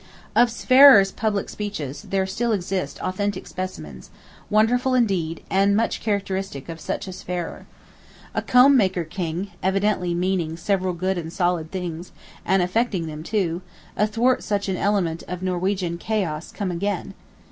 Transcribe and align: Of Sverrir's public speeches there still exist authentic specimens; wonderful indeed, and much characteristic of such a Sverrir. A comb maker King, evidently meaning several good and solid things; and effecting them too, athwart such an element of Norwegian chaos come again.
Of 0.35 0.49
Sverrir's 0.49 1.11
public 1.11 1.47
speeches 1.47 2.01
there 2.09 2.25
still 2.25 2.53
exist 2.53 2.99
authentic 3.01 3.45
specimens; 3.45 4.09
wonderful 4.49 4.95
indeed, 4.95 5.43
and 5.47 5.75
much 5.77 5.99
characteristic 6.01 6.69
of 6.69 6.79
such 6.79 7.07
a 7.07 7.11
Sverrir. 7.11 7.67
A 8.33 8.41
comb 8.41 8.75
maker 8.75 9.03
King, 9.03 9.51
evidently 9.61 10.15
meaning 10.15 10.57
several 10.57 10.93
good 10.95 11.19
and 11.19 11.31
solid 11.31 11.69
things; 11.69 12.13
and 12.43 12.63
effecting 12.63 13.05
them 13.05 13.21
too, 13.21 13.61
athwart 13.95 14.41
such 14.41 14.67
an 14.67 14.75
element 14.75 15.21
of 15.27 15.43
Norwegian 15.43 15.99
chaos 15.99 16.51
come 16.51 16.71
again. 16.71 17.13